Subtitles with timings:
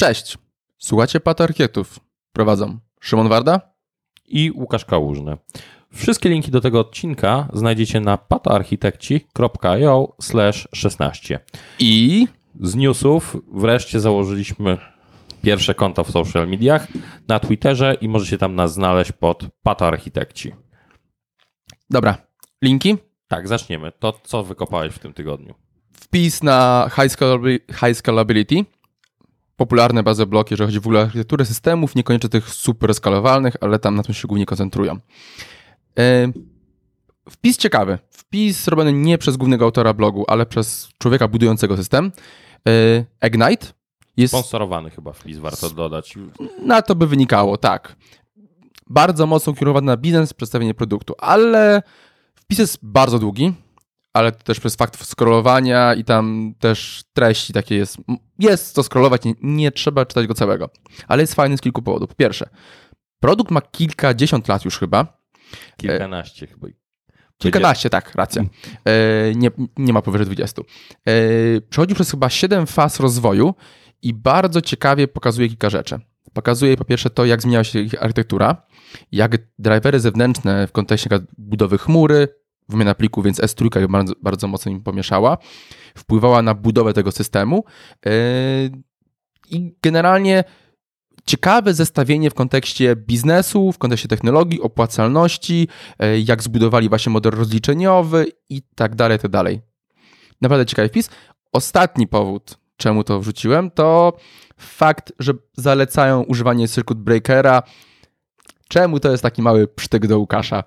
[0.00, 0.38] Cześć,
[0.78, 2.00] słuchacie Patarkietów.
[2.32, 3.60] Prowadzą Szymon Warda
[4.26, 5.36] i Łukasz Kałużny.
[5.92, 10.16] Wszystkie linki do tego odcinka znajdziecie na patoarchitekci.io
[10.72, 11.40] 16.
[11.78, 12.28] I
[12.60, 14.78] z newsów wreszcie założyliśmy
[15.42, 16.86] pierwsze konto w social mediach
[17.28, 20.52] na Twitterze i możecie tam nas znaleźć pod patoarchitekci.
[21.90, 22.16] Dobra,
[22.62, 22.96] linki?
[23.28, 23.92] Tak, zaczniemy.
[23.98, 25.54] To co wykopałeś w tym tygodniu?
[25.92, 27.12] Wpis na High,
[27.80, 28.64] high scalability
[29.60, 33.78] popularne bazy bloki, jeżeli chodzi w ogóle o architekturę systemów, niekoniecznie tych super skalowalnych, ale
[33.78, 34.98] tam na tym się głównie koncentrują.
[35.98, 36.32] E,
[37.30, 37.98] wpis ciekawy.
[38.10, 42.12] Wpis robiony nie przez głównego autora blogu, ale przez człowieka budującego system.
[42.68, 43.66] E, Ignite
[44.16, 44.34] jest.
[44.34, 46.14] Sponsorowany chyba wpis, warto dodać.
[46.62, 47.96] Na to by wynikało, tak.
[48.86, 51.82] Bardzo mocno kierowany na biznes, przedstawienie produktu, ale
[52.34, 53.52] wpis jest bardzo długi
[54.12, 57.96] ale też przez fakt scrollowania i tam też treści takie jest.
[58.38, 60.70] Jest to scrollować, nie, nie, trzeba czytać go całego,
[61.08, 62.08] ale jest fajny z kilku powodów.
[62.08, 62.48] Po pierwsze,
[63.20, 65.20] produkt ma kilkadziesiąt lat już chyba.
[65.76, 66.68] Kilkanaście chyba.
[67.38, 68.42] Kilkanaście, tak, racja.
[68.84, 70.62] E, nie, nie ma powyżej 20.
[70.62, 71.12] E,
[71.60, 73.54] przechodził przez chyba 7 faz rozwoju
[74.02, 76.00] i bardzo ciekawie pokazuje kilka rzeczy.
[76.32, 78.62] Pokazuje po pierwsze to, jak zmieniała się ich architektura,
[79.12, 82.28] jak drivery zewnętrzne w kontekście budowy chmury,
[82.70, 85.38] wymiana plików, więc S3 bardzo, bardzo mocno im pomieszała,
[85.96, 87.64] wpływała na budowę tego systemu
[88.04, 88.12] yy,
[89.50, 90.44] i generalnie
[91.26, 95.68] ciekawe zestawienie w kontekście biznesu, w kontekście technologii, opłacalności,
[96.00, 99.60] yy, jak zbudowali właśnie model rozliczeniowy i tak dalej, tak dalej.
[100.40, 101.10] Naprawdę ciekawy wpis.
[101.52, 104.16] Ostatni powód, czemu to wrzuciłem, to
[104.56, 107.62] fakt, że zalecają używanie circuit breakera.
[108.68, 110.64] Czemu to jest taki mały przytyk do Łukasza?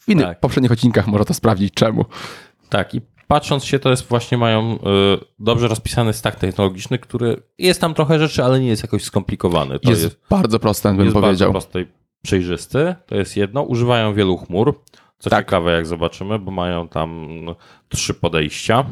[0.00, 0.40] W innych tak.
[0.40, 2.04] poprzednich odcinkach można to sprawdzić, czemu.
[2.68, 4.78] Tak, i patrząc się, to jest właśnie mają y,
[5.38, 9.78] dobrze rozpisany stack technologiczny, który jest tam trochę rzeczy, ale nie jest jakoś skomplikowany.
[9.78, 11.52] To jest, jest bardzo prosty, bym jest powiedział.
[11.52, 11.86] Bardzo prosty
[12.22, 13.62] przejrzysty, to jest jedno.
[13.62, 14.80] Używają wielu chmur,
[15.18, 15.46] co tak.
[15.46, 17.28] ciekawe, jak zobaczymy, bo mają tam
[17.88, 18.84] trzy podejścia,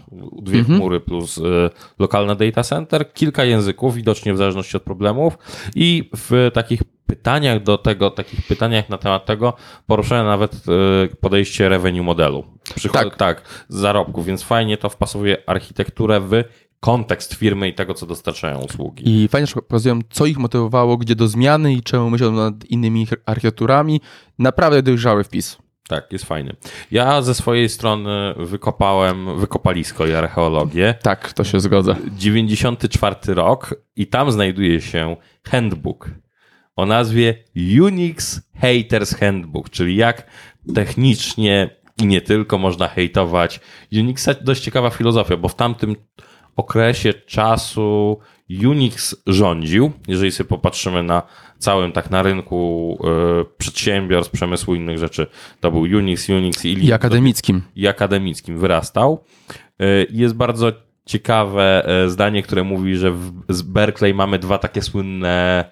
[0.42, 0.78] dwie mhm.
[0.78, 5.38] chmury plus y, lokalne data center, kilka języków, widocznie w zależności od problemów
[5.74, 9.52] i w takich pytaniach do tego, takich pytaniach na temat tego
[9.86, 12.44] poruszają nawet y, podejście revenue modelu.
[12.74, 13.16] Przychod tak.
[13.16, 16.44] tak, zarobków, więc fajnie to wpasowuje architekturę w
[16.80, 19.22] kontekst firmy i tego, co dostarczają usługi.
[19.22, 24.00] I fajnie pokazują, co ich motywowało, gdzie do zmiany i czemu myślą nad innymi architekturami.
[24.38, 25.58] Naprawdę dojrzały wpis.
[25.88, 26.56] Tak, jest fajny.
[26.90, 30.94] Ja ze swojej strony wykopałem wykopalisko i archeologię.
[31.02, 31.96] Tak, to się zgodza.
[32.12, 35.16] 94 rok i tam znajduje się
[35.50, 36.10] handbook
[36.78, 37.34] o nazwie
[37.80, 40.26] Unix Haters Handbook, czyli jak
[40.74, 41.70] technicznie
[42.02, 43.60] i nie tylko można hejtować
[43.92, 44.28] Unixa.
[44.40, 45.96] Dość ciekawa filozofia, bo w tamtym
[46.56, 48.18] okresie czasu
[48.66, 49.92] Unix rządził.
[50.08, 51.22] Jeżeli sobie popatrzymy na
[51.58, 52.98] całym tak na rynku
[53.40, 55.26] y, przedsiębiorstw, przemysłu i innych rzeczy,
[55.60, 57.62] to był Unix, Unix i, I akademickim.
[57.76, 59.24] I akademickim wyrastał.
[59.82, 60.72] Y, jest bardzo
[61.08, 65.64] ciekawe e, zdanie, które mówi, że w, z Berkeley mamy dwa takie słynne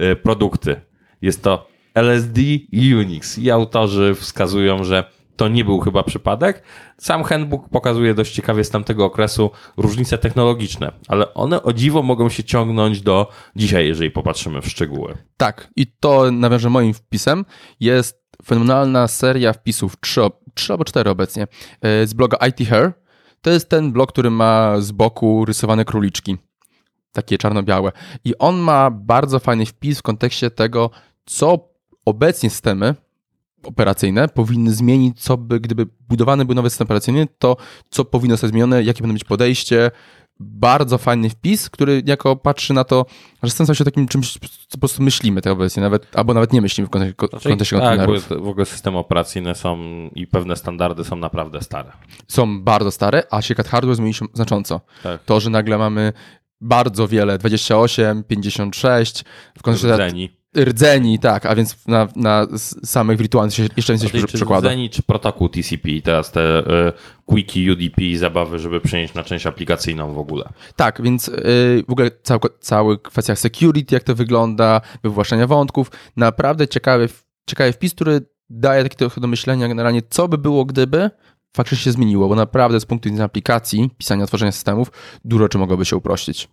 [0.00, 0.80] y, produkty.
[1.22, 2.40] Jest to LSD
[2.72, 3.38] i Unix.
[3.38, 5.04] I autorzy wskazują, że
[5.36, 6.62] to nie był chyba przypadek.
[6.98, 12.28] Sam handbook pokazuje dość ciekawie z tamtego okresu różnice technologiczne, ale one o dziwo mogą
[12.28, 15.14] się ciągnąć do dzisiaj, jeżeli popatrzymy w szczegóły.
[15.36, 17.44] Tak, i to nawiążę moim wpisem.
[17.80, 20.20] Jest fenomenalna seria wpisów, trzy,
[20.54, 21.46] trzy albo cztery obecnie,
[21.80, 23.03] e, z bloga IT Hair.
[23.44, 26.36] To jest ten blog, który ma z boku rysowane króliczki,
[27.12, 27.92] takie czarno-białe.
[28.24, 30.90] I on ma bardzo fajny wpis w kontekście tego,
[31.24, 31.68] co
[32.04, 32.94] obecnie systemy
[33.64, 37.56] operacyjne powinny zmienić, co by, gdyby budowany był nowy system operacyjny, to
[37.90, 39.90] co powinno zostać zmienione, jakie powinno być podejście.
[40.40, 43.06] Bardzo fajny wpis, który jako patrzy na to,
[43.42, 44.38] że stał się takim czymś, co
[44.70, 47.98] po prostu myślimy tej obecnie, nawet, albo nawet nie myślimy w kontekście, znaczy, kontekście tak,
[47.98, 48.28] kontenerów.
[48.28, 49.78] w ogóle systemy operacyjne są
[50.14, 51.92] i pewne standardy są naprawdę stare.
[52.28, 54.80] Są bardzo stare, a się hardware zmienił się znacząco.
[55.02, 55.24] Tak.
[55.24, 56.12] To, że nagle mamy
[56.60, 59.24] bardzo wiele, 28, 56,
[59.58, 60.43] w kontekście rdzeni,
[61.20, 62.46] tak, a więc na, na
[62.84, 64.68] samych wirtualnych jeszcze więcej się przekłada.
[64.68, 66.58] Rdzeni czy protokół TCP, teraz te
[66.88, 66.92] y,
[67.26, 70.48] quickie UDP zabawy, żeby przenieść na część aplikacyjną w ogóle.
[70.76, 76.68] Tak, więc y, w ogóle cały, cały kwestia security, jak to wygląda, wywłaszczenia wątków, naprawdę
[76.68, 77.08] ciekawy,
[77.46, 78.20] ciekawy wpis, który
[78.50, 81.10] daje takie trochę do myślenia generalnie, co by było, gdyby
[81.56, 84.92] faktycznie się zmieniło, bo naprawdę z punktu widzenia aplikacji, pisania, tworzenia systemów,
[85.24, 86.48] dużo czy mogłoby się uprościć.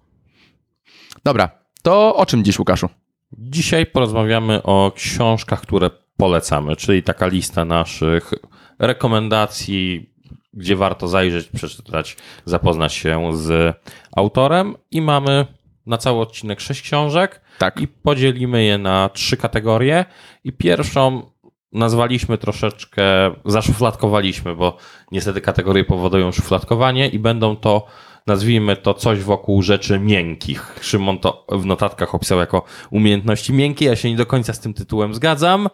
[1.23, 1.49] Dobra,
[1.81, 2.89] to o czym dziś, Łukaszu?
[3.33, 8.31] Dzisiaj porozmawiamy o książkach, które polecamy, czyli taka lista naszych
[8.79, 10.09] rekomendacji,
[10.53, 13.77] gdzie warto zajrzeć, przeczytać, zapoznać się z
[14.15, 15.45] autorem i mamy
[15.85, 17.81] na cały odcinek sześć książek Tak.
[17.81, 20.05] i podzielimy je na trzy kategorie.
[20.43, 21.31] I pierwszą
[21.73, 23.03] nazwaliśmy troszeczkę,
[23.45, 24.77] zaszufladkowaliśmy, bo
[25.11, 27.85] niestety kategorie powodują szufladkowanie i będą to,
[28.27, 30.79] nazwijmy to coś wokół rzeczy miękkich.
[30.81, 33.85] Szymon to w notatkach opisał jako umiejętności miękkie.
[33.85, 35.69] Ja się nie do końca z tym tytułem zgadzam.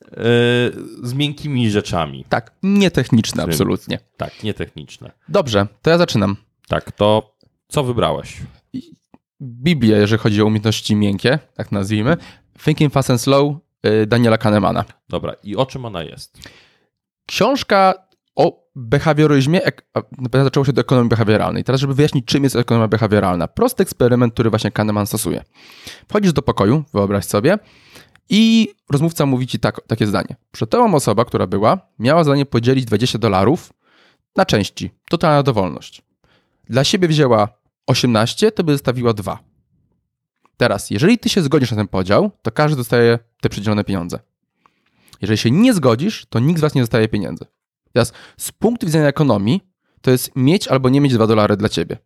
[0.00, 0.16] Yy,
[1.02, 2.24] z miękkimi rzeczami.
[2.28, 3.98] Tak, nietechniczne absolutnie.
[4.16, 5.10] Tak, nietechniczne.
[5.28, 6.36] Dobrze, to ja zaczynam.
[6.68, 7.36] Tak, to
[7.68, 8.36] co wybrałeś?
[9.42, 12.16] Biblię, jeżeli chodzi o umiejętności miękkie, tak nazwijmy.
[12.64, 13.54] Thinking Fast and Slow
[13.86, 14.84] y, Daniela Kahnemana.
[15.08, 16.38] Dobra, i o czym ona jest?
[17.26, 17.94] Książka
[18.40, 19.60] o behawioryzmie,
[20.18, 21.64] no, zaczęło się do ekonomii behawioralnej.
[21.64, 23.48] Teraz, żeby wyjaśnić, czym jest ekonomia behawioralna.
[23.48, 25.44] Prosty eksperyment, który właśnie Kahneman stosuje.
[26.08, 27.58] Wchodzisz do pokoju, wyobraź sobie,
[28.28, 30.36] i rozmówca mówi ci tak, takie zdanie.
[30.52, 33.72] Przed tobą osoba, która była, miała zadanie podzielić 20 dolarów
[34.36, 34.90] na części.
[35.08, 36.02] Totalna dowolność.
[36.64, 37.48] Dla siebie wzięła
[37.86, 39.38] 18, to by zostawiła 2.
[40.56, 44.18] Teraz, jeżeli ty się zgodzisz na ten podział, to każdy dostaje te przydzielone pieniądze.
[45.20, 47.44] Jeżeli się nie zgodzisz, to nikt z was nie dostaje pieniędzy.
[47.92, 49.60] Teraz, z punktu widzenia ekonomii,
[50.00, 51.98] to jest mieć albo nie mieć 2 dolary dla ciebie.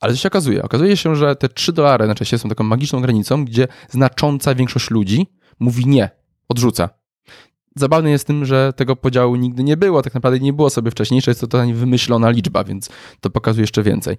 [0.00, 0.62] Ale co się okazuje?
[0.62, 4.90] Okazuje się, że te 3 dolary na czasie są taką magiczną granicą, gdzie znacząca większość
[4.90, 5.26] ludzi
[5.60, 6.10] mówi nie,
[6.48, 6.88] odrzuca.
[7.76, 11.22] Zabawne jest tym, że tego podziału nigdy nie było, tak naprawdę nie było sobie wcześniej,
[11.26, 12.90] jest to totalnie wymyślona liczba, więc
[13.20, 14.16] to pokazuje jeszcze więcej.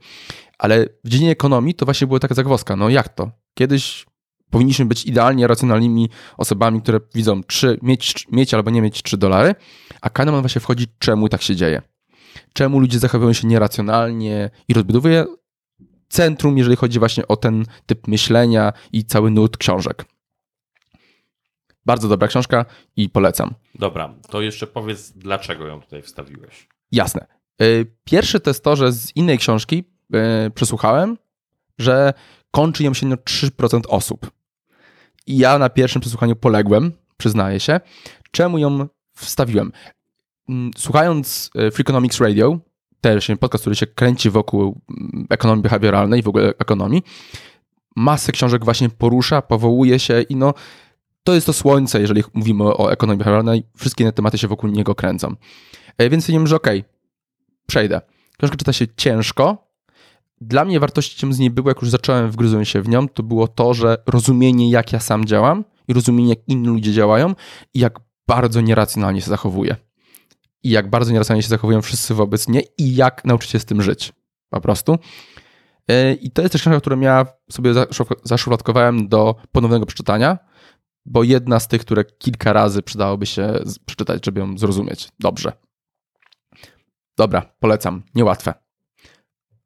[0.58, 2.76] Ale w dziedzinie ekonomii to właśnie była taka zagwozdka.
[2.76, 3.32] No jak to?
[3.54, 4.06] Kiedyś
[4.50, 9.56] powinniśmy być idealnie racjonalnymi osobami, które widzą trzy, mieć, mieć albo nie mieć 3 dolary,
[10.02, 11.82] a Kahneman właśnie wchodzi, czemu tak się dzieje.
[12.54, 15.26] Czemu ludzie zachowują się nieracjonalnie i rozbudowuje
[16.10, 20.06] centrum, jeżeli chodzi właśnie o ten typ myślenia i cały nurt książek.
[21.86, 22.66] Bardzo dobra książka
[22.96, 23.54] i polecam.
[23.76, 26.68] Dobra, to jeszcze powiedz, dlaczego ją tutaj wstawiłeś.
[26.92, 27.28] Jasne.
[27.62, 29.84] Y, Pierwszy to jest to, że z innej książki
[30.48, 31.18] y, przesłuchałem,
[31.78, 32.14] że
[32.56, 34.32] kończy ją średnio 3% osób.
[35.28, 37.80] I ja na pierwszym przesłuchaniu poległem, przyznaję się.
[38.32, 39.72] Czemu ją wstawiłem?
[40.50, 42.60] Mm, Słuchając y, Freakonomics Radio,
[43.02, 47.04] też podcast, który się kręci wokół mm, ekonomii behawioralnej w ogóle ekonomii,
[47.96, 50.54] masę książek właśnie porusza, powołuje się i no
[51.24, 54.96] to jest to słońce, jeżeli mówimy o ekonomii behawioralnej, wszystkie inne tematy się wokół niego
[54.96, 55.36] kręcą.
[55.98, 56.84] E, Więc stwierdziłem, że okej,
[57.68, 58.02] przejdę.
[58.38, 59.65] Książka czyta się ciężko.
[60.42, 63.48] Dla mnie wartością z niej było, jak już zacząłem, wgryzłem się w nią, to było
[63.48, 67.36] to, że rozumienie, jak ja sam działam i rozumienie, jak inni ludzie działają
[67.74, 69.76] i jak bardzo nieracjonalnie się zachowuję.
[70.64, 73.82] I jak bardzo nieracjonalnie się zachowują wszyscy wobec mnie i jak nauczyć się z tym
[73.82, 74.14] żyć.
[74.50, 74.98] Po prostu.
[75.88, 80.38] E, I to jest też książka, którą ja sobie zaszu- zaszufladkowałem do ponownego przeczytania,
[81.06, 83.54] bo jedna z tych, które kilka razy przydałoby się
[83.86, 85.52] przeczytać, żeby ją zrozumieć dobrze.
[87.18, 88.04] Dobra, polecam.
[88.16, 88.65] Niełatwe.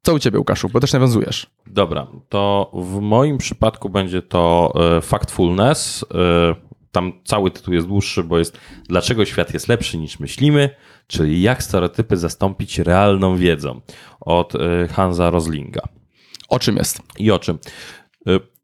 [0.02, 0.68] Co u ciebie, Łukaszu?
[0.68, 1.46] Bo też nawiązujesz.
[1.66, 6.04] Dobra, to w moim przypadku będzie to e, Factfulness.
[6.14, 8.58] E, Tam cały tytuł jest dłuższy, bo jest
[8.88, 10.70] Dlaczego świat jest lepszy niż myślimy,
[11.06, 13.80] czyli jak stereotypy zastąpić realną wiedzą
[14.20, 15.82] od e, Hansa Roslinga.
[16.48, 17.02] O czym jest?
[17.18, 17.58] I o czym?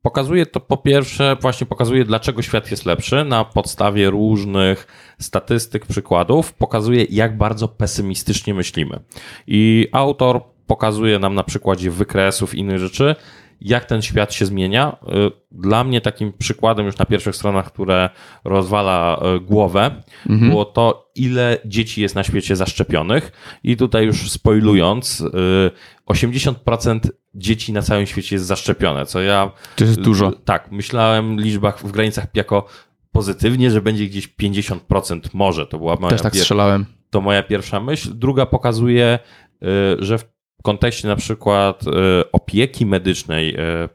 [0.02, 4.86] Pokazuje to po pierwsze, właśnie pokazuje, dlaczego świat jest lepszy na podstawie różnych
[5.20, 6.52] statystyk, przykładów.
[6.52, 9.00] Pokazuje, jak bardzo pesymistycznie myślimy.
[9.46, 13.14] I autor pokazuje nam na przykładzie wykresów i innych rzeczy,
[13.60, 14.96] jak ten świat się zmienia.
[15.02, 18.10] Y, Dla mnie takim przykładem już na pierwszych stronach, które
[18.44, 23.32] rozwala y, głowę, było to, ile dzieci jest na świecie zaszczepionych.
[23.64, 25.70] I tutaj już spoilując, y,
[26.06, 27.00] 80%
[27.34, 30.32] dzieci na całym świecie jest zaszczepione, co ja To jest dużo.
[30.44, 32.66] tak, myślałem w liczbach w granicach jako
[33.12, 35.66] pozytywnie, że będzie gdzieś 50% może.
[35.66, 36.86] To była moja, Też tak strzelałem.
[37.10, 38.10] to moja pierwsza myśl.
[38.14, 39.18] Druga pokazuje,
[39.62, 39.66] y,
[39.98, 40.24] że w
[40.66, 41.90] kontekście na przykład y,
[42.32, 43.88] opieki medycznej, y,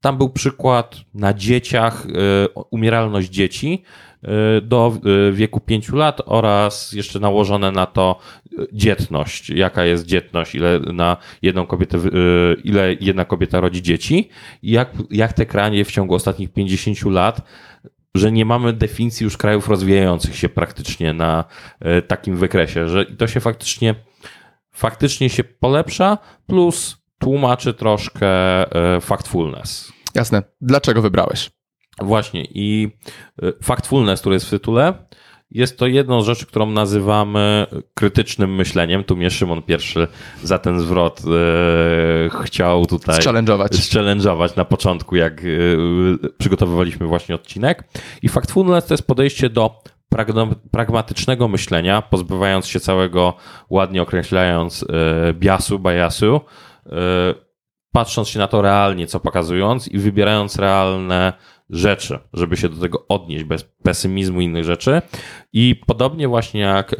[0.00, 3.82] tam był przykład na dzieciach, y, umieralność dzieci
[4.62, 4.92] do
[5.32, 8.18] wieku 5 lat oraz jeszcze nałożone na to
[8.72, 9.50] dzietność.
[9.50, 11.98] Jaka jest dzietność, ile na jedną kobietę,
[12.64, 14.28] ile jedna kobieta rodzi dzieci
[14.62, 17.42] jak, jak te kranie w ciągu ostatnich 50 lat
[18.14, 21.44] że nie mamy definicji już krajów rozwijających się praktycznie na
[22.08, 23.94] takim wykresie, że to się faktycznie,
[24.78, 29.92] faktycznie się polepsza, plus tłumaczy troszkę e, factfulness.
[30.14, 30.42] Jasne.
[30.60, 31.50] Dlaczego wybrałeś?
[32.00, 32.90] Właśnie i
[33.42, 34.94] e, factfulness, który jest w tytule,
[35.50, 39.04] jest to jedną z rzeczy, którą nazywamy krytycznym myśleniem.
[39.04, 40.08] Tu mnie Szymon pierwszy
[40.42, 43.68] za ten zwrot e, chciał tutaj Challenge'ować.
[43.68, 45.42] challenge'ować na początku, jak
[46.38, 47.84] przygotowywaliśmy właśnie odcinek.
[48.22, 49.82] I Factfulness to jest podejście do
[50.70, 53.34] pragmatycznego myślenia, pozbywając się całego,
[53.70, 54.86] ładnie określając, y,
[55.34, 56.40] biasu, biasu,
[56.86, 56.90] y,
[57.92, 61.32] patrząc się na to realnie, co pokazując i wybierając realne
[61.70, 65.02] rzeczy, żeby się do tego odnieść bez pesymizmu innych rzeczy.
[65.52, 66.96] I podobnie właśnie jak e,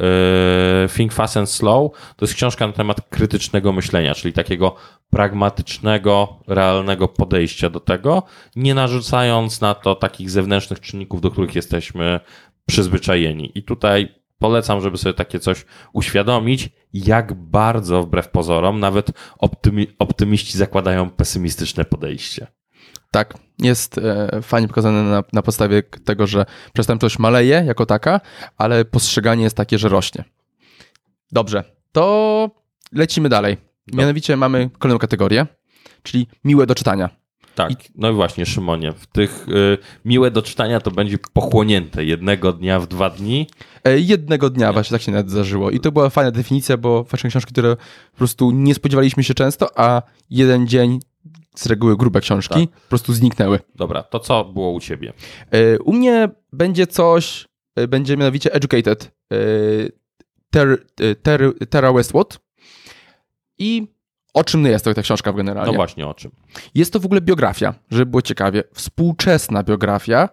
[0.97, 4.75] Think Fast and Slow, to jest książka na temat krytycznego myślenia, czyli takiego
[5.09, 8.23] pragmatycznego, realnego podejścia do tego,
[8.55, 12.19] nie narzucając na to takich zewnętrznych czynników, do których jesteśmy
[12.69, 13.51] przyzwyczajeni.
[13.55, 20.57] I tutaj polecam, żeby sobie takie coś uświadomić, jak bardzo wbrew pozorom nawet optymi optymiści
[20.57, 22.47] zakładają pesymistyczne podejście.
[23.11, 28.21] Tak, jest e, fajnie pokazane na, na podstawie tego, że przestępczość maleje jako taka,
[28.57, 30.23] ale postrzeganie jest takie, że rośnie.
[31.31, 32.49] Dobrze, to
[32.91, 33.57] lecimy dalej.
[33.93, 35.47] Mianowicie mamy kolejną kategorię,
[36.03, 37.18] czyli miłe do czytania.
[37.67, 42.53] Tak, no i właśnie Szymonie, w tych y, miłe do czytania to będzie pochłonięte jednego
[42.53, 43.47] dnia w dwa dni.
[43.83, 47.29] E, jednego dnia właśnie tak się nawet zdarzyło i to była fajna definicja, bo właśnie
[47.29, 47.75] książki, które
[48.11, 50.99] po prostu nie spodziewaliśmy się często, a jeden dzień
[51.55, 52.81] z reguły grube książki tak.
[52.81, 53.59] po prostu zniknęły.
[53.75, 55.13] Dobra, to co było u ciebie?
[55.51, 59.11] E, u mnie będzie coś, e, będzie mianowicie Educated
[60.51, 60.85] ter,
[61.21, 62.39] ter, Terra Westwood
[63.57, 63.87] i
[64.33, 65.71] o czym jest to ta książka generalnie?
[65.71, 66.31] No właśnie, o czym.
[66.75, 68.63] Jest to w ogóle biografia, żeby było ciekawie.
[68.73, 70.29] Współczesna biografia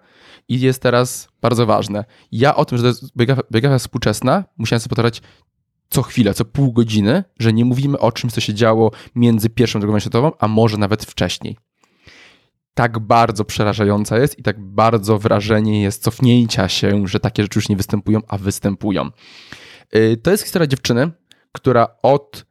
[0.49, 2.05] i jest teraz bardzo ważne.
[2.33, 5.23] Ja o tym, że to jest biografia, biografia współczesna, musiałem sobie powtarzać
[5.89, 9.79] co chwilę, co pół godziny, że nie mówimy o czymś, co się działo między pierwszą
[9.79, 11.57] a drugą światową, a może nawet wcześniej.
[12.75, 17.69] Tak bardzo przerażająca jest i tak bardzo wrażenie jest cofnięcia się, że takie rzeczy już
[17.69, 19.11] nie występują, a występują.
[19.97, 21.11] Y, to jest historia dziewczyny,
[21.53, 22.47] która od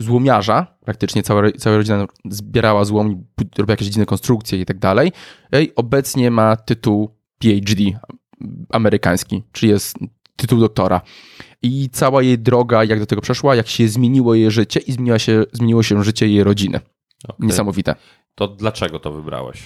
[0.00, 3.24] złomiarza, praktycznie cała, cała rodzina zbierała złom,
[3.58, 5.12] robiła jakieś dziwne konstrukcje i tak dalej.
[5.76, 7.84] Obecnie ma tytuł PhD
[8.70, 9.96] amerykański, czyli jest
[10.36, 11.00] tytuł doktora.
[11.62, 15.18] I cała jej droga, jak do tego przeszła, jak się zmieniło jej życie i zmieniło
[15.18, 16.80] się, zmieniło się życie jej rodziny.
[17.24, 17.46] Okay.
[17.46, 17.94] Niesamowite.
[18.34, 19.62] To dlaczego to wybrałeś?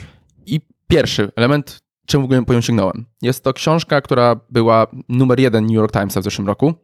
[0.47, 3.05] I pierwszy element, czemu w ogóle po nią sięgnąłem.
[3.23, 6.75] Jest to książka, która była numer jeden New York Timesa w zeszłym roku.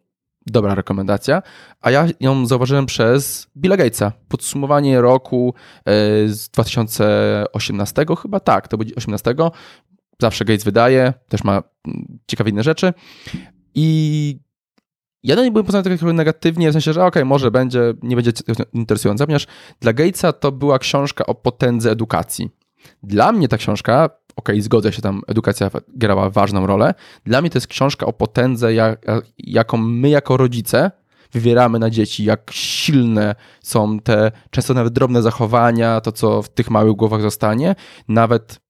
[0.47, 1.43] Dobra rekomendacja.
[1.81, 4.13] A ja ją zauważyłem przez Billa Gatesa.
[4.29, 5.55] Podsumowanie roku
[5.85, 5.93] e,
[6.29, 9.35] z 2018 chyba, tak, to będzie 18.
[10.23, 12.93] Zawsze Gates wydaje, też ma mm, ciekawe inne rzeczy.
[13.75, 14.39] I
[15.23, 18.17] ja do niej byłem postawiony trochę negatywnie, w sensie, że okej, okay, może będzie, nie
[18.17, 18.33] będzie
[18.73, 19.47] interesująca, ponieważ
[19.81, 22.51] dla Gatesa to była książka o potędze edukacji.
[23.03, 27.51] Dla mnie ta książka, okej, okay, zgodzę się, tam edukacja grała ważną rolę, dla mnie
[27.51, 29.07] to jest książka o potędze, jak,
[29.39, 30.91] jaką my jako rodzice
[31.33, 36.71] wywieramy na dzieci, jak silne są te często nawet drobne zachowania, to co w tych
[36.71, 37.75] małych głowach zostanie,
[38.09, 38.61] nawet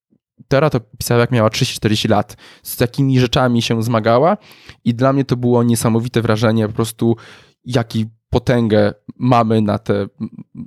[0.48, 2.36] Tera to pisała jak miała 30-40 lat.
[2.62, 4.36] Z takimi rzeczami się zmagała
[4.84, 7.16] i dla mnie to było niesamowite wrażenie po prostu
[7.64, 10.06] jaki potęgę mamy na te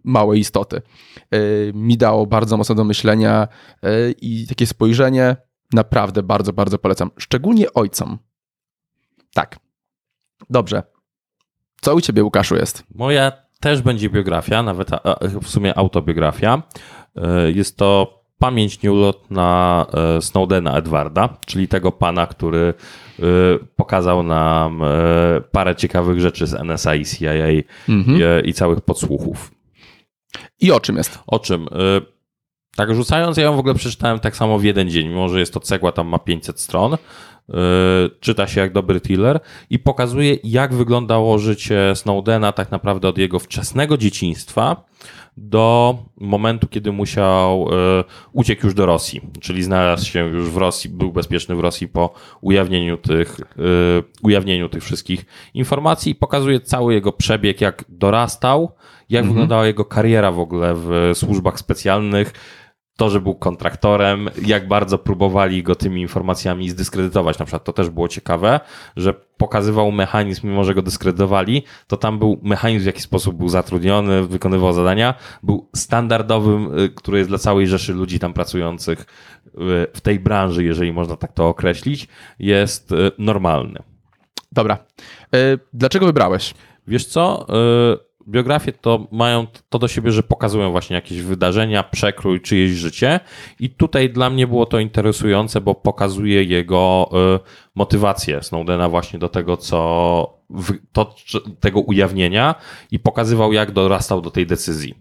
[0.03, 0.81] małe istoty.
[1.31, 1.39] E,
[1.73, 3.47] mi dało bardzo mocno do myślenia
[3.83, 5.35] e, i takie spojrzenie
[5.73, 7.11] naprawdę bardzo, bardzo polecam.
[7.17, 8.17] Szczególnie ojcom.
[9.33, 9.59] Tak.
[10.49, 10.83] Dobrze.
[11.81, 12.83] Co u ciebie, Łukaszu, jest?
[12.95, 14.89] Moja też będzie biografia, nawet
[15.41, 16.63] w sumie autobiografia.
[17.15, 19.85] E, jest to pamięć nieulotna
[20.17, 22.73] e, Snowdena Edwarda, czyli tego pana, który
[23.19, 23.23] e,
[23.75, 24.87] pokazał nam e,
[25.51, 28.45] parę ciekawych rzeczy z NSA i CIA mhm.
[28.45, 29.51] i całych podsłuchów.
[30.59, 31.19] I o czym jest?
[31.27, 31.67] O czym?
[32.75, 35.53] Tak rzucając, ja ją w ogóle przeczytałem tak samo w jeden dzień, mimo że jest
[35.53, 36.97] to cegła, tam ma 500 stron.
[38.19, 39.39] Czyta się jak dobry thriller
[39.69, 44.83] i pokazuje, jak wyglądało życie Snowdena tak naprawdę od jego wczesnego dzieciństwa
[45.37, 50.89] do momentu, kiedy musiał, e, uciekł już do Rosji, czyli znalazł się już w Rosji,
[50.89, 53.63] był bezpieczny w Rosji po ujawnieniu tych, e,
[54.23, 58.71] ujawnieniu tych wszystkich informacji i pokazuje cały jego przebieg, jak dorastał,
[59.09, 59.33] jak mhm.
[59.33, 62.33] wyglądała jego kariera w ogóle w służbach specjalnych,
[62.97, 67.39] to, że był kontraktorem, jak bardzo próbowali go tymi informacjami zdyskredytować.
[67.39, 68.59] Na przykład to też było ciekawe,
[68.97, 73.49] że pokazywał mechanizm, mimo że go dyskredytowali, to tam był mechanizm, w jaki sposób był
[73.49, 79.05] zatrudniony, wykonywał zadania, był standardowym, y, który jest dla całej rzeszy ludzi tam pracujących y,
[79.93, 82.07] w tej branży, jeżeli można tak to określić,
[82.39, 83.79] jest y, normalny.
[84.51, 84.77] Dobra.
[85.73, 86.53] Dlaczego wybrałeś?
[86.87, 87.47] Wiesz co?
[88.27, 93.19] Biografie to mają to do siebie, że pokazują właśnie jakieś wydarzenia, przekrój czyjeś życie
[93.59, 97.39] i tutaj dla mnie było to interesujące, bo pokazuje jego y,
[97.75, 100.41] motywację Snowdena właśnie do tego, co
[100.91, 101.15] to,
[101.59, 102.55] tego ujawnienia
[102.91, 104.95] i pokazywał, jak dorastał do tej decyzji.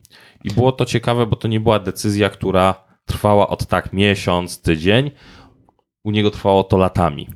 [0.44, 2.74] I było to ciekawe, bo to nie była decyzja, która
[3.06, 5.10] trwała od tak miesiąc, tydzień.
[6.04, 7.28] U niego trwało to latami.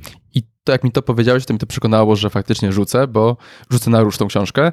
[0.64, 3.36] To jak mi to powiedziałeś, to mi to przekonało, że faktycznie rzucę, bo
[3.70, 4.72] rzucę na róż tą książkę,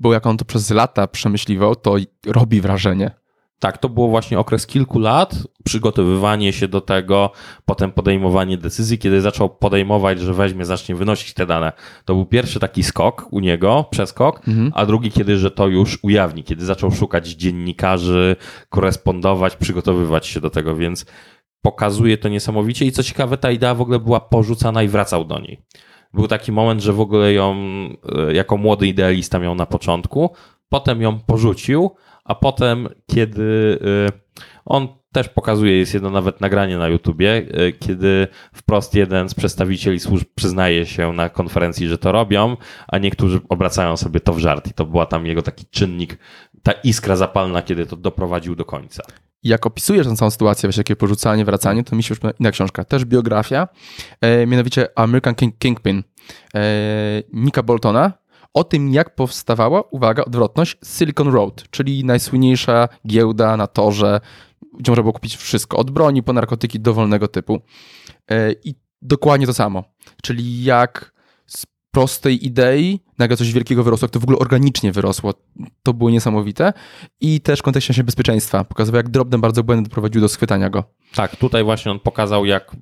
[0.00, 3.10] bo jak on to przez lata przemyśliwał, to robi wrażenie.
[3.58, 7.30] Tak, to było właśnie okres kilku lat, przygotowywanie się do tego,
[7.64, 11.72] potem podejmowanie decyzji, kiedy zaczął podejmować, że weźmie, zacznie wynosić te dane.
[12.04, 14.72] To był pierwszy taki skok u niego, przeskok, mhm.
[14.74, 18.36] a drugi kiedy, że to już ujawni, kiedy zaczął szukać dziennikarzy,
[18.68, 21.06] korespondować, przygotowywać się do tego, więc
[21.62, 25.38] pokazuje to niesamowicie i co ciekawe, ta idea w ogóle była porzucana i wracał do
[25.38, 25.62] niej.
[26.14, 27.54] Był taki moment, że w ogóle ją
[28.28, 30.30] e, jako młody idealista miał na początku,
[30.68, 31.90] potem ją porzucił,
[32.24, 33.42] a potem, kiedy
[34.12, 34.20] y,
[34.64, 40.00] on też pokazuje, jest jedno nawet nagranie na YouTubie, y, kiedy wprost jeden z przedstawicieli
[40.00, 42.56] służb przyznaje się na konferencji, że to robią,
[42.88, 46.18] a niektórzy obracają sobie to w żart i to była tam jego taki czynnik,
[46.62, 49.02] ta iskra zapalna, kiedy to doprowadził do końca.
[49.42, 52.84] Jak opisujesz tę całą sytuację, właśnie takie porzucanie, wracanie, to mi się już inna książka,
[52.84, 53.68] też biografia,
[54.20, 56.02] e, mianowicie American King, Kingpin
[56.54, 56.60] e,
[57.32, 58.12] Nika Boltona,
[58.54, 64.20] o tym, jak powstawała, uwaga, odwrotność, Silicon Road, czyli najsłynniejsza giełda na torze,
[64.78, 67.60] gdzie można było kupić wszystko, od broni po narkotyki dowolnego typu.
[68.30, 69.84] E, I dokładnie to samo,
[70.22, 71.17] czyli jak
[71.98, 75.34] prostej idei nagle coś wielkiego wyrosło, jak to w ogóle organicznie wyrosło,
[75.82, 76.72] to było niesamowite.
[77.20, 80.84] I też w kontekście bezpieczeństwa pokazywał, jak drobne bardzo błędy doprowadziły do schwytania go.
[81.14, 82.72] Tak, tutaj właśnie on pokazał, jak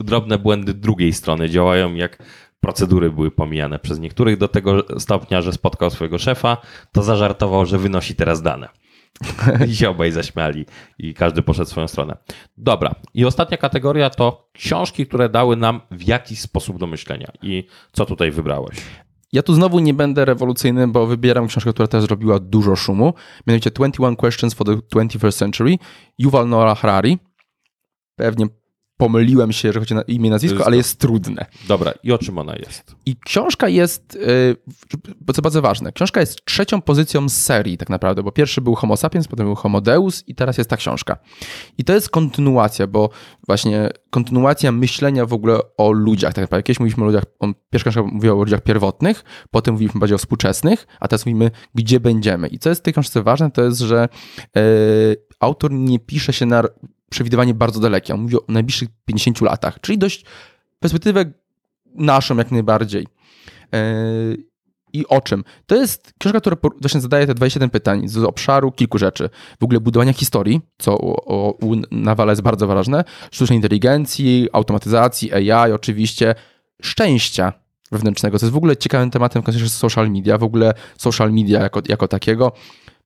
[0.00, 2.22] y, drobne błędy drugiej strony działają, jak
[2.60, 6.56] procedury były pomijane przez niektórych do tego stopnia, że spotkał swojego szefa,
[6.92, 8.68] to zażartował, że wynosi teraz dane.
[9.82, 10.66] I obaj zaśmiali
[10.98, 12.16] i każdy poszedł swoją stronę.
[12.56, 12.94] Dobra.
[13.14, 17.32] I ostatnia kategoria to książki, które dały nam w jakiś sposób do myślenia.
[17.42, 18.76] I co tutaj wybrałeś?
[19.32, 23.14] Ja tu znowu nie będę rewolucyjny, bo wybieram książkę, która też zrobiła dużo szumu.
[23.46, 25.78] Mianowicie 21 Questions for the 21st Century
[26.18, 27.18] Yuval Noah Harari.
[28.16, 28.46] Pewnie
[29.00, 31.46] pomyliłem się, że chodzi na imię, nazwisko, ale jest trudne.
[31.68, 32.96] Dobra, i o czym ona jest?
[33.06, 34.18] I książka jest,
[35.26, 38.74] yy, co bardzo ważne, książka jest trzecią pozycją z serii tak naprawdę, bo pierwszy był
[38.74, 41.18] Homo sapiens, potem był Homo deus i teraz jest ta książka.
[41.78, 43.10] I to jest kontynuacja, bo
[43.46, 46.34] właśnie kontynuacja myślenia w ogóle o ludziach.
[46.34, 50.00] Tak naprawdę kiedyś mówiliśmy o ludziach, on, pierwsza książka mówiła o ludziach pierwotnych, potem mówiliśmy
[50.00, 52.48] bardziej o współczesnych, a teraz mówimy, gdzie będziemy.
[52.48, 54.08] I co jest w tej książce ważne, to jest, że
[54.54, 54.62] yy,
[55.40, 56.62] autor nie pisze się na
[57.10, 58.14] przewidywanie bardzo dalekie.
[58.14, 60.24] On mówi o najbliższych 50 latach, czyli dość
[60.80, 61.24] perspektywę
[61.94, 63.06] naszą jak najbardziej.
[63.74, 63.84] E,
[64.92, 65.44] I o czym?
[65.66, 69.30] To jest książka, która właśnie zadaje te 27 pytań z obszaru kilku rzeczy.
[69.60, 70.96] W ogóle budowania historii, co
[71.60, 76.34] u Nawala jest bardzo ważne, sztucznej inteligencji, automatyzacji, AI oczywiście,
[76.82, 77.52] szczęścia
[77.92, 81.60] wewnętrznego, co jest w ogóle ciekawym tematem w kontekście social media, w ogóle social media
[81.60, 82.52] jako, jako takiego,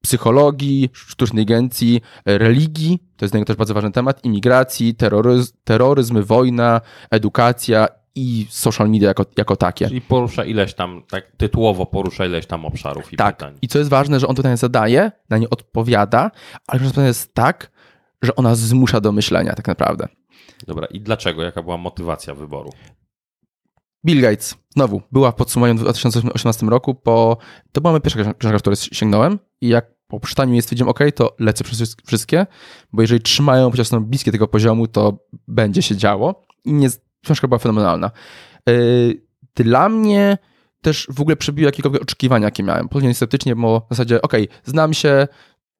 [0.05, 6.23] psychologii, sztucznej inteligencji, religii, to jest dla niego też bardzo ważny temat, imigracji, terroryzm, terroryzm
[6.23, 9.89] wojna, edukacja i social media jako, jako takie.
[9.89, 13.37] Czyli porusza ileś tam, tak tytułowo porusza ileś tam obszarów i tak.
[13.37, 13.59] pytań.
[13.63, 16.31] I co jest ważne, że on pytania zadaje, na nie odpowiada,
[16.67, 17.71] ale pytanie jest tak,
[18.23, 20.09] że ona zmusza do myślenia tak naprawdę.
[20.67, 21.43] Dobra, i dlaczego?
[21.43, 22.71] Jaka była motywacja wyboru?
[24.07, 27.37] Bill Gates, znowu, była w podsumowaniu w 2018 roku, po,
[27.73, 31.37] to była moja pierwsza książka, której sięgnąłem i jak po przeczytaniu jest stwierdziłem, ok, to
[31.39, 32.47] lecę przez wszystkie,
[32.93, 36.47] bo jeżeli trzymają, chociaż są bliskie tego poziomu, to będzie się działo.
[36.65, 36.89] I nie,
[37.25, 38.11] książka była fenomenalna.
[38.67, 39.23] Yy,
[39.55, 40.39] dla mnie
[40.83, 42.89] też w ogóle przebiło jakiekolwiek oczekiwania, jakie miałem.
[42.89, 44.33] Później sceptycznie, bo w zasadzie, ok,
[44.65, 45.29] znam się,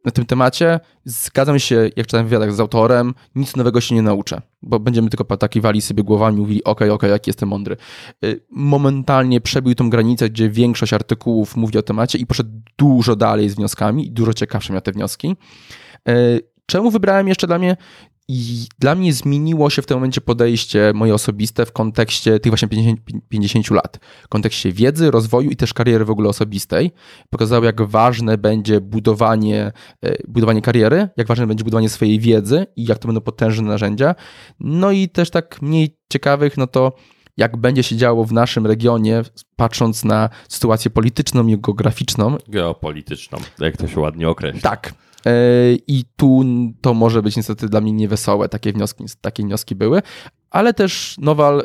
[0.05, 0.81] na tym temacie.
[1.05, 5.25] Zgadzam się, jak czytałem wywiadach z autorem, nic nowego się nie nauczę, bo będziemy tylko
[5.25, 7.77] patakiwali sobie głowami, mówili, okej, okej, jaki jestem mądry.
[8.25, 13.49] Y, momentalnie przebił tą granicę, gdzie większość artykułów mówi o temacie i poszedł dużo dalej
[13.49, 15.37] z wnioskami i dużo ciekawsze miał te wnioski.
[16.09, 17.77] Y, czemu wybrałem jeszcze dla mnie
[18.29, 22.69] i dla mnie zmieniło się w tym momencie podejście moje osobiste w kontekście tych właśnie
[22.69, 23.99] 50, 50 lat.
[24.23, 26.93] W kontekście wiedzy, rozwoju i też kariery w ogóle osobistej.
[27.31, 29.73] Pokazało, jak ważne będzie budowanie,
[30.05, 34.15] e, budowanie kariery, jak ważne będzie budowanie swojej wiedzy i jak to będą potężne narzędzia.
[34.61, 36.93] No i też tak mniej ciekawych, no to
[37.37, 39.23] jak będzie się działo w naszym regionie,
[39.57, 42.37] patrząc na sytuację polityczną i geograficzną.
[42.49, 44.61] Geopolityczną, jak to się ładnie określa.
[44.61, 44.95] Tak,
[45.87, 46.45] I tu
[46.81, 50.03] to może być niestety dla mnie niewesołe, takie wnioski, takie wnioski były,
[50.51, 51.65] ale też Nowal e,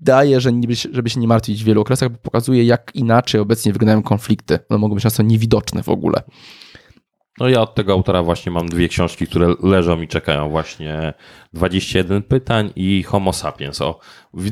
[0.00, 3.72] daje, że niby, żeby się nie martwić w wielu okresach, bo pokazuje, jak inaczej obecnie
[3.72, 4.58] wyglądają konflikty.
[4.68, 6.22] One mogą być często niewidoczne w ogóle.
[7.40, 11.14] No ja od tego autora właśnie mam dwie książki, które leżą i czekają właśnie
[11.52, 13.82] 21 pytań i Homo sapiens.
[13.82, 13.98] O,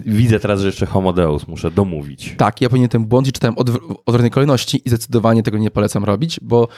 [0.06, 2.34] widzę teraz, że jeszcze Homo Deus muszę domówić.
[2.36, 3.70] Tak, ja powinienem ten błąd i czytałem od,
[4.06, 6.68] odwrotnej kolejności i zdecydowanie tego nie polecam robić, bo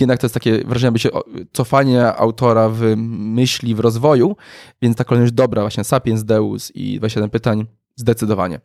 [0.00, 1.08] jednak to jest takie wrażenie, by się
[1.52, 4.36] cofanie autora w myśli, w rozwoju,
[4.82, 8.60] więc ta kolejność dobra, właśnie Sapiens Deus i 27 pytań, zdecydowanie.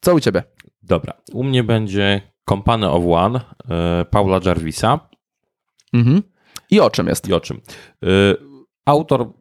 [0.00, 0.42] Co u ciebie?
[0.82, 3.40] Dobra, u mnie będzie Company of One
[3.70, 5.00] e, Paula Jarvisa.
[5.92, 6.22] Mhm.
[6.70, 7.28] I o czym jest?
[7.28, 7.60] I o czym?
[8.04, 8.36] Y,
[8.84, 9.32] autor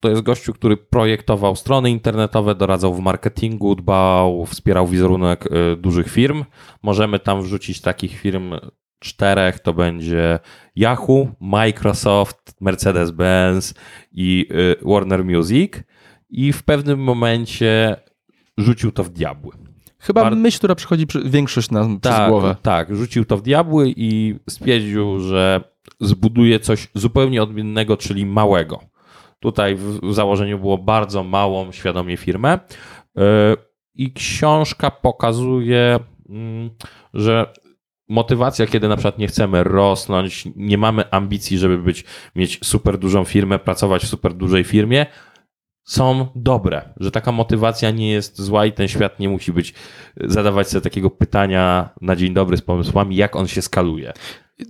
[0.00, 6.10] to jest gościu, który projektował strony internetowe, doradzał w marketingu, dbał, wspierał wizerunek y, dużych
[6.10, 6.44] firm.
[6.82, 8.54] Możemy tam wrzucić takich firm
[9.02, 10.38] czterech, to będzie
[10.76, 13.74] Yahoo, Microsoft, Mercedes-Benz
[14.12, 15.72] i y, Warner Music.
[16.30, 17.96] I w pewnym momencie
[18.58, 19.52] rzucił to w diabły.
[19.98, 20.36] Chyba Bar...
[20.36, 21.22] myśl, która przychodzi przy...
[21.24, 22.56] większość nam tak, przez głowę.
[22.62, 25.60] Tak, rzucił to w diabły i stwierdził, że
[26.00, 28.80] zbuduje coś zupełnie odmiennego, czyli małego.
[29.40, 32.58] Tutaj w założeniu było bardzo małą, świadomie firmę.
[33.16, 33.56] E,
[33.94, 36.70] I książka pokazuje, mm,
[37.14, 37.52] że
[38.12, 42.04] motywacja, kiedy na przykład nie chcemy rosnąć, nie mamy ambicji, żeby być,
[42.36, 45.06] mieć super dużą firmę, pracować w super dużej firmie,
[45.84, 49.74] są dobre, że taka motywacja nie jest zła i ten świat nie musi być,
[50.16, 54.12] zadawać sobie takiego pytania na dzień dobry z pomysłami, jak on się skaluje.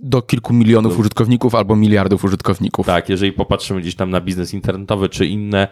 [0.03, 0.99] Do kilku milionów do...
[0.99, 2.85] użytkowników albo miliardów użytkowników.
[2.85, 5.67] Tak, jeżeli popatrzymy gdzieś tam na biznes internetowy czy inne,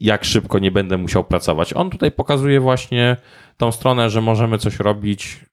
[0.00, 1.72] jak szybko nie będę musiał pracować.
[1.72, 3.16] On tutaj pokazuje właśnie
[3.56, 5.49] tą stronę, że możemy coś robić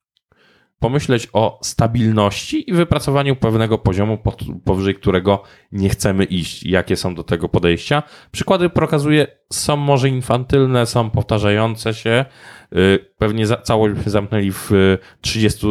[0.80, 4.18] pomyśleć o stabilności i wypracowaniu pewnego poziomu,
[4.66, 6.64] powyżej którego nie chcemy iść.
[6.64, 8.04] Jakie są do tego podejścia?
[8.32, 12.26] Przykłady pokazuję, są może infantylne, są powtarzające się.
[12.76, 14.72] Y, pewnie za, całość byśmy zamknęli w
[15.22, 15.68] 30,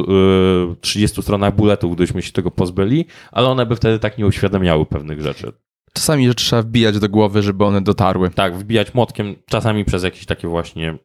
[0.81, 4.87] 30 y, stronach bulletów, gdybyśmy się tego pozbyli, ale one by wtedy tak nie uświadamiały
[4.87, 5.53] pewnych rzeczy.
[5.93, 8.31] Czasami, że trzeba wbijać do głowy, żeby one dotarły.
[8.31, 10.99] Tak, wbijać młotkiem, czasami przez jakieś takie właśnie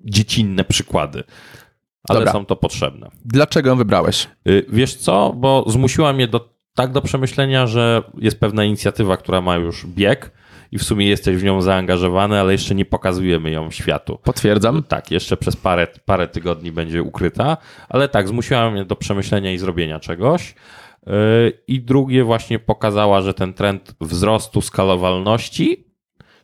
[0.00, 1.24] dziecinne przykłady
[2.08, 2.32] ale Dobra.
[2.32, 3.10] są to potrzebne.
[3.24, 4.28] Dlaczego ją wybrałeś?
[4.48, 9.40] Y, wiesz co, bo zmusiła mnie do, tak do przemyślenia, że jest pewna inicjatywa, która
[9.40, 10.32] ma już bieg
[10.72, 14.18] i w sumie jesteś w nią zaangażowany, ale jeszcze nie pokazujemy ją światu.
[14.24, 14.82] Potwierdzam.
[14.82, 17.56] Tak, jeszcze przez parę, parę tygodni będzie ukryta,
[17.88, 20.54] ale tak, zmusiła mnie do przemyślenia i zrobienia czegoś.
[21.06, 25.89] Y, I drugie właśnie pokazała, że ten trend wzrostu skalowalności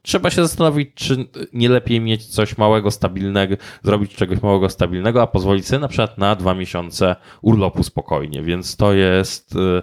[0.07, 5.27] trzeba się zastanowić, czy nie lepiej mieć coś małego, stabilnego, zrobić czegoś małego, stabilnego, a
[5.27, 9.83] pozwolić sobie na przykład na dwa miesiące urlopu spokojnie, więc to jest y,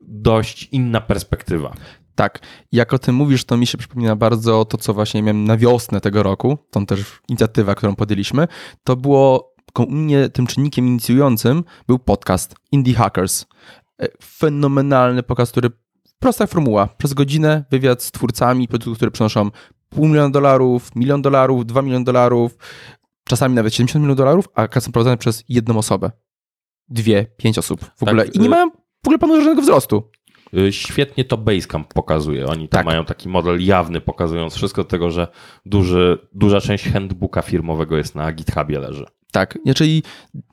[0.00, 1.74] dość inna perspektywa.
[2.14, 2.38] Tak,
[2.72, 6.00] jak o tym mówisz, to mi się przypomina bardzo to, co właśnie miałem na wiosnę
[6.00, 8.48] tego roku, tą też inicjatywa, którą podjęliśmy,
[8.84, 13.46] to było u mnie tym czynnikiem inicjującym był podcast Indie Hackers.
[14.02, 15.70] E, fenomenalny podcast, który
[16.18, 16.86] prosta formuła.
[16.98, 19.50] Przez godzinę wywiad z twórcami produktów, które przynoszą
[19.88, 22.56] pół miliona dolarów, milion dolarów, dwa miliony dolarów,
[23.28, 26.10] czasami nawet 70 milionów dolarów, a są prowadzone przez jedną osobę.
[26.88, 28.24] Dwie, pięć osób w ogóle.
[28.24, 30.10] Tak, I nie y- mają w ogóle planu żadnego wzrostu.
[30.54, 32.46] Y, świetnie to Basecamp pokazuje.
[32.46, 32.86] Oni tak.
[32.86, 35.28] mają taki model jawny, pokazując wszystko do tego, że
[35.66, 39.06] duży, duża część handbooka firmowego jest na GitHubie leży.
[39.32, 40.02] Tak, czyli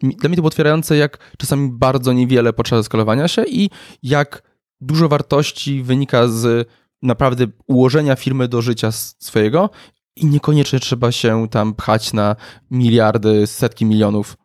[0.01, 3.69] dla mnie to było otwierające, jak czasami bardzo niewiele potrzeba skalowania się i
[4.03, 4.52] jak
[4.85, 6.69] dużo wartości wynika z
[7.01, 9.69] naprawdę ułożenia firmy do życia swojego
[10.15, 12.35] i niekoniecznie trzeba się tam pchać na
[12.71, 14.37] miliardy, setki milionów.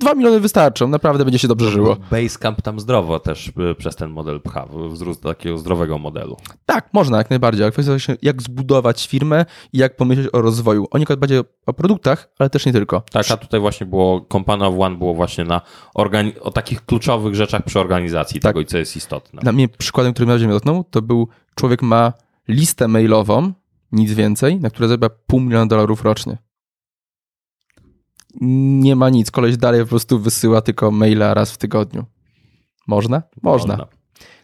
[0.00, 1.96] Dwa miliony wystarczą, naprawdę będzie się dobrze żyło.
[2.10, 6.36] Basecamp tam zdrowo też y, przez ten model pcha, wzrósł do takiego zdrowego modelu.
[6.66, 10.86] Tak, można jak najbardziej, ale kwestia właśnie jak zbudować firmę i jak pomyśleć o rozwoju.
[10.90, 13.02] Oni bardziej o produktach, ale też nie tylko.
[13.12, 15.60] Tak, a tutaj właśnie było, Company of One było właśnie na
[16.40, 18.50] o takich kluczowych rzeczach przy organizacji tak.
[18.50, 19.40] tego i co jest istotne.
[19.42, 22.12] Dla mnie przykładem, który mnie dotknął, to był człowiek ma
[22.48, 23.52] listę mailową,
[23.92, 26.38] nic więcej, na które zarabia pół miliona dolarów rocznie
[28.40, 29.30] nie ma nic.
[29.30, 32.04] Koleś dalej po prostu wysyła tylko maila raz w tygodniu.
[32.86, 33.22] Można?
[33.42, 33.76] Można.
[33.76, 33.88] Można.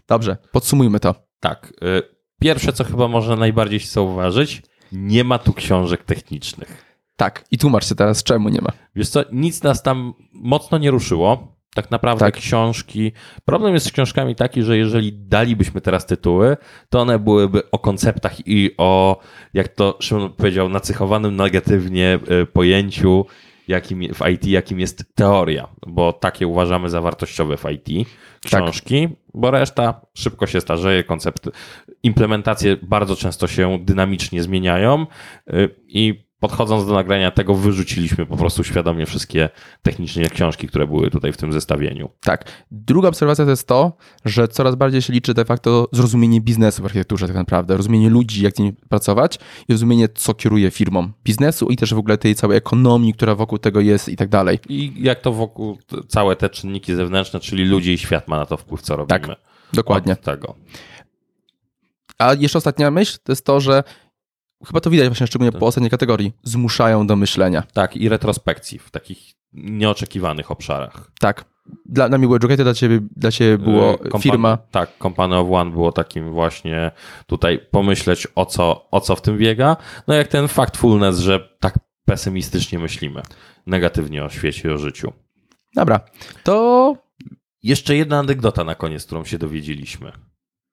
[0.08, 1.14] Dobrze, podsumujmy to.
[1.40, 1.72] Tak.
[1.82, 2.02] Y,
[2.40, 6.86] pierwsze, co chyba można najbardziej się zauważyć, nie ma tu książek technicznych.
[7.16, 8.70] Tak, i tłumacz się teraz, czemu nie ma.
[8.96, 11.56] Wiesz co, nic nas tam mocno nie ruszyło.
[11.74, 12.36] Tak naprawdę tak.
[12.36, 13.12] książki.
[13.44, 16.56] Problem jest z książkami taki, że jeżeli dalibyśmy teraz tytuły,
[16.88, 19.20] to one byłyby o konceptach i o,
[19.54, 23.26] jak to Szymon powiedział, nacechowanym negatywnie y, pojęciu
[23.68, 28.08] jakim, w IT, jakim jest teoria, bo takie uważamy za wartościowe w IT
[28.44, 29.18] książki, tak.
[29.34, 31.50] bo reszta szybko się starzeje, koncepty,
[32.02, 35.06] implementacje bardzo często się dynamicznie zmieniają
[35.52, 39.48] y, i podchodząc do nagrania tego, wyrzuciliśmy po prostu świadomie wszystkie
[39.82, 42.10] techniczne książki, które były tutaj w tym zestawieniu.
[42.20, 42.44] Tak.
[42.70, 46.84] Druga obserwacja to jest to, że coraz bardziej się liczy de facto zrozumienie biznesu w
[46.84, 51.68] architekturze tak naprawdę, rozumienie ludzi, jak z nimi pracować i rozumienie, co kieruje firmą biznesu
[51.68, 54.58] i też w ogóle tej całej ekonomii, która wokół tego jest i tak dalej.
[54.68, 58.56] I jak to wokół całe te czynniki zewnętrzne, czyli ludzie i świat ma na to
[58.56, 59.20] wpływ, co robimy.
[59.20, 59.36] Tak,
[59.72, 60.12] dokładnie.
[60.12, 60.54] Od tego.
[62.18, 63.82] A jeszcze ostatnia myśl to jest to, że
[64.66, 65.60] chyba to widać właśnie szczególnie tak.
[65.60, 67.62] po ostatniej kategorii, zmuszają do myślenia.
[67.72, 69.18] Tak, i retrospekcji w takich
[69.52, 71.10] nieoczekiwanych obszarach.
[71.20, 71.44] Tak.
[71.86, 74.58] dla, dla było Educated, dla ciebie, dla ciebie było Y, Compan- firma.
[74.70, 76.90] Tak, Company of One było takim właśnie
[77.26, 79.76] tutaj pomyśleć o co, o co w tym biega.
[80.06, 83.22] No jak ten factfulness, że tak pesymistycznie myślimy,
[83.66, 85.12] negatywnie o świecie i o życiu.
[85.74, 86.00] Dobra,
[86.42, 86.96] to
[87.62, 90.12] Jeszcze jedna anegdota na koniec, którą się dowiedzieliśmy.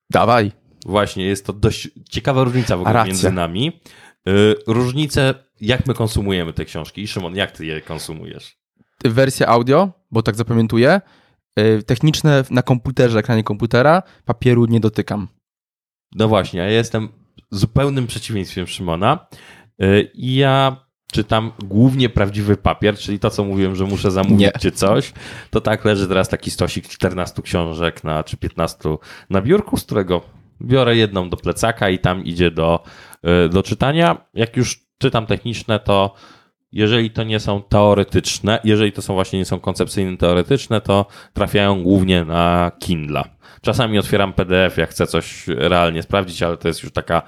[0.09, 0.51] dawaj.
[0.85, 3.07] Właśnie, jest to dość ciekawa różnica w ogóle Racja.
[3.07, 3.81] między nami.
[4.27, 7.01] Y, Różnice, jak my konsumujemy te książki.
[7.01, 8.57] I Szymon, jak ty je konsumujesz?
[9.05, 11.01] Wersja audio, bo tak zapamiętuję.
[11.59, 15.27] y, Techniczne na komputerze, ekranie komputera, papieru nie dotykam.
[16.15, 17.09] No właśnie, ja jestem
[17.51, 19.27] zupełnym przeciwieństwem Szymona.
[19.83, 24.51] Y, I ja czytam głównie prawdziwy papier, czyli to, co mówiłem, że muszę zamówić Nie.
[24.51, 25.13] czy coś.
[25.49, 28.97] To tak leży teraz taki stosik 14 książek na, czy 15
[29.29, 30.21] na biurku, z którego
[30.65, 32.84] biorę jedną do plecaka i tam idzie do,
[33.45, 34.17] y, do czytania.
[34.34, 36.13] Jak już czytam techniczne, to
[36.71, 41.84] jeżeli to nie są teoretyczne, jeżeli to są właśnie nie są koncepcyjne teoretyczne, to trafiają
[41.84, 43.23] głównie na Kindle.
[43.62, 47.21] Czasami otwieram PDF, jak chcę coś realnie sprawdzić, ale to jest już taka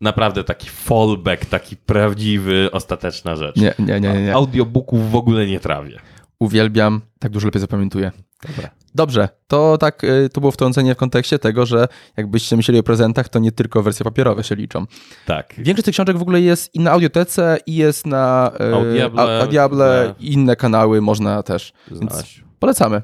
[0.00, 3.56] naprawdę taki fallback, taki prawdziwy, ostateczna rzecz.
[3.56, 4.22] Nie, nie, nie, nie.
[4.22, 4.34] nie.
[4.34, 5.98] Audiobooków w ogóle nie trawię.
[6.44, 8.12] Uwielbiam, tak dużo lepiej zapamiętuję.
[8.48, 8.70] Dobra.
[8.94, 13.28] Dobrze, to tak, y, to było wtrącenie w kontekście tego, że jakbyście myśleli o prezentach,
[13.28, 14.86] to nie tylko wersje papierowe się liczą.
[15.26, 15.54] Tak.
[15.58, 19.40] Większość tych książek w ogóle jest i na audiotece, i jest na y, Audible, Au-
[19.40, 20.22] Audible tak.
[20.22, 21.72] i inne kanały można też.
[21.90, 22.44] Znaleźć.
[22.58, 23.02] Polecamy.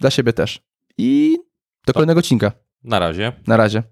[0.00, 0.60] Dla siebie też.
[0.98, 1.36] I
[1.86, 2.52] do kolejnego odcinka.
[2.84, 3.32] Na razie.
[3.46, 3.82] Na razie.